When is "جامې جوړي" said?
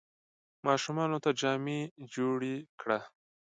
1.39-2.55